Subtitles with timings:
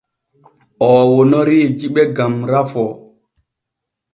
[0.87, 2.91] Oo wonorii jiɓe gam rafoo.